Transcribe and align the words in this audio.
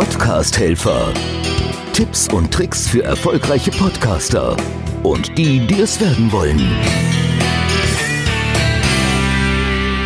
Podcast-Helfer. 0.00 1.12
Tipps 1.92 2.26
und 2.32 2.50
Tricks 2.50 2.88
für 2.88 3.04
erfolgreiche 3.04 3.70
Podcaster 3.70 4.56
und 5.02 5.36
die, 5.36 5.66
die 5.66 5.82
es 5.82 6.00
werden 6.00 6.32
wollen. 6.32 6.58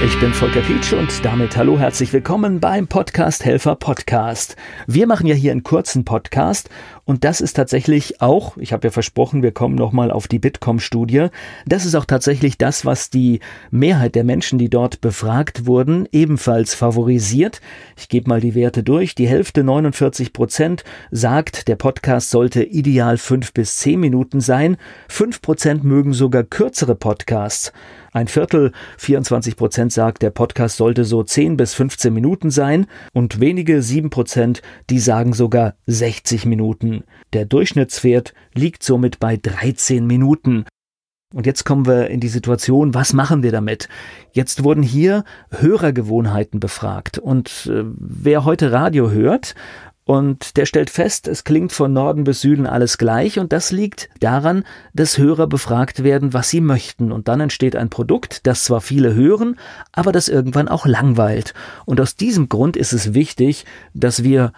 Ich 0.04 0.18
bin 0.18 0.34
Volker 0.34 0.62
Pietsch 0.62 0.92
und 0.92 1.24
damit 1.24 1.56
hallo, 1.56 1.78
herzlich 1.78 2.12
willkommen 2.12 2.58
beim 2.58 2.88
Podcast 2.88 3.44
Helfer 3.44 3.76
Podcast. 3.76 4.56
Wir 4.88 5.06
machen 5.06 5.28
ja 5.28 5.36
hier 5.36 5.52
einen 5.52 5.62
kurzen 5.62 6.04
Podcast 6.04 6.68
und 7.04 7.24
das 7.24 7.40
ist 7.40 7.54
tatsächlich 7.54 8.20
auch, 8.22 8.56
ich 8.56 8.72
habe 8.72 8.86
ja 8.86 8.90
versprochen, 8.90 9.42
wir 9.42 9.52
kommen 9.52 9.74
nochmal 9.74 10.10
auf 10.10 10.26
die 10.26 10.38
Bitkom-Studie, 10.38 11.28
das 11.66 11.84
ist 11.84 11.94
auch 11.94 12.06
tatsächlich 12.06 12.56
das, 12.56 12.86
was 12.86 13.10
die 13.10 13.40
Mehrheit 13.70 14.14
der 14.14 14.24
Menschen, 14.24 14.58
die 14.58 14.70
dort 14.70 15.00
befragt 15.00 15.66
wurden, 15.66 16.08
ebenfalls 16.12 16.74
favorisiert. 16.74 17.60
Ich 17.96 18.08
gebe 18.08 18.28
mal 18.28 18.40
die 18.40 18.54
Werte 18.54 18.82
durch. 18.82 19.14
Die 19.14 19.28
Hälfte, 19.28 19.64
49 19.64 20.32
Prozent, 20.32 20.84
sagt, 21.10 21.68
der 21.68 21.76
Podcast 21.76 22.30
sollte 22.30 22.62
ideal 22.62 23.18
fünf 23.18 23.52
bis 23.52 23.76
zehn 23.76 24.00
Minuten 24.00 24.40
sein. 24.40 24.76
Fünf 25.08 25.42
Prozent 25.42 25.84
mögen 25.84 26.12
sogar 26.12 26.42
kürzere 26.42 26.94
Podcasts. 26.94 27.72
Ein 28.14 28.28
Viertel, 28.28 28.70
24 28.98 29.56
Prozent 29.56 29.92
sagt, 29.92 30.22
der 30.22 30.30
Podcast 30.30 30.76
sollte 30.76 31.04
so 31.04 31.24
10 31.24 31.56
bis 31.56 31.74
15 31.74 32.14
Minuten 32.14 32.50
sein 32.50 32.86
und 33.12 33.40
wenige 33.40 33.82
7 33.82 34.08
Prozent, 34.08 34.62
die 34.88 35.00
sagen 35.00 35.32
sogar 35.32 35.74
60 35.86 36.46
Minuten. 36.46 36.93
Der 37.32 37.46
Durchschnittswert 37.46 38.34
liegt 38.54 38.82
somit 38.82 39.18
bei 39.18 39.36
13 39.36 40.06
Minuten. 40.06 40.66
Und 41.34 41.46
jetzt 41.46 41.64
kommen 41.64 41.86
wir 41.86 42.08
in 42.08 42.20
die 42.20 42.28
Situation, 42.28 42.94
was 42.94 43.12
machen 43.12 43.42
wir 43.42 43.50
damit? 43.50 43.88
Jetzt 44.32 44.62
wurden 44.62 44.84
hier 44.84 45.24
Hörergewohnheiten 45.50 46.60
befragt. 46.60 47.18
Und 47.18 47.68
äh, 47.72 47.82
wer 47.96 48.44
heute 48.44 48.70
Radio 48.70 49.10
hört 49.10 49.56
und 50.04 50.56
der 50.56 50.66
stellt 50.66 50.90
fest, 50.90 51.26
es 51.26 51.44
klingt 51.44 51.72
von 51.72 51.92
Norden 51.92 52.24
bis 52.24 52.42
Süden 52.42 52.66
alles 52.66 52.98
gleich 52.98 53.38
und 53.38 53.52
das 53.52 53.72
liegt 53.72 54.10
daran, 54.20 54.64
dass 54.92 55.18
Hörer 55.18 55.46
befragt 55.46 56.04
werden, 56.04 56.34
was 56.34 56.50
sie 56.50 56.60
möchten 56.60 57.10
und 57.10 57.26
dann 57.26 57.40
entsteht 57.40 57.74
ein 57.74 57.88
Produkt, 57.88 58.46
das 58.46 58.64
zwar 58.64 58.80
viele 58.82 59.14
hören, 59.14 59.58
aber 59.92 60.12
das 60.12 60.28
irgendwann 60.28 60.68
auch 60.68 60.86
langweilt. 60.86 61.54
Und 61.86 62.00
aus 62.00 62.16
diesem 62.16 62.48
Grund 62.48 62.76
ist 62.76 62.92
es 62.92 63.14
wichtig, 63.14 63.64
dass 63.94 64.22
wir 64.22 64.52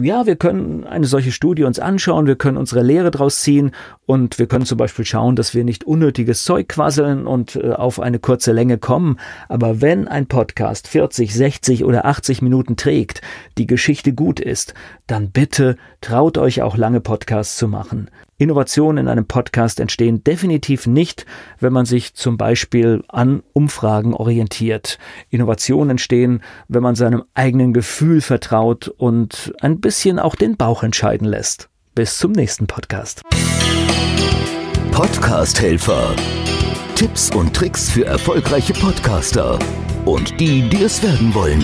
ja, 0.00 0.26
wir 0.26 0.36
können 0.36 0.84
eine 0.84 1.06
solche 1.06 1.32
Studie 1.32 1.64
uns 1.64 1.78
anschauen, 1.78 2.26
wir 2.26 2.36
können 2.36 2.56
unsere 2.56 2.82
Lehre 2.82 3.10
draus 3.10 3.40
ziehen 3.40 3.72
und 4.06 4.38
wir 4.38 4.46
können 4.46 4.64
zum 4.64 4.78
Beispiel 4.78 5.04
schauen, 5.04 5.36
dass 5.36 5.54
wir 5.54 5.64
nicht 5.64 5.84
unnötiges 5.84 6.44
Zeug 6.44 6.68
quasseln 6.68 7.26
und 7.26 7.56
äh, 7.56 7.72
auf 7.72 8.00
eine 8.00 8.18
kurze 8.18 8.52
Länge 8.52 8.78
kommen. 8.78 9.18
Aber 9.48 9.80
wenn 9.80 10.08
ein 10.08 10.26
Podcast 10.26 10.88
40, 10.88 11.34
60 11.34 11.84
oder 11.84 12.06
80 12.06 12.42
Minuten 12.42 12.76
trägt, 12.76 13.22
die 13.58 13.66
Geschichte 13.66 14.12
gut 14.12 14.40
ist, 14.40 14.74
dann 15.06 15.30
bitte 15.30 15.76
traut 16.00 16.38
euch 16.38 16.62
auch 16.62 16.76
lange 16.76 17.00
Podcasts 17.00 17.56
zu 17.56 17.68
machen. 17.68 18.08
Innovationen 18.42 19.04
in 19.04 19.08
einem 19.08 19.26
Podcast 19.26 19.78
entstehen 19.78 20.24
definitiv 20.24 20.88
nicht, 20.88 21.26
wenn 21.60 21.72
man 21.72 21.86
sich 21.86 22.14
zum 22.14 22.36
Beispiel 22.36 23.04
an 23.06 23.44
Umfragen 23.52 24.14
orientiert. 24.14 24.98
Innovationen 25.30 25.90
entstehen, 25.90 26.42
wenn 26.66 26.82
man 26.82 26.96
seinem 26.96 27.22
eigenen 27.34 27.72
Gefühl 27.72 28.20
vertraut 28.20 28.88
und 28.88 29.54
ein 29.60 29.80
bisschen 29.80 30.18
auch 30.18 30.34
den 30.34 30.56
Bauch 30.56 30.82
entscheiden 30.82 31.28
lässt. 31.28 31.68
Bis 31.94 32.18
zum 32.18 32.32
nächsten 32.32 32.66
Podcast. 32.66 33.22
Podcast-Helfer. 34.90 36.16
Tipps 36.96 37.30
und 37.30 37.54
Tricks 37.54 37.90
für 37.90 38.06
erfolgreiche 38.06 38.72
Podcaster 38.72 39.56
und 40.04 40.40
die, 40.40 40.68
die 40.68 40.82
es 40.82 41.00
werden 41.00 41.32
wollen. 41.32 41.62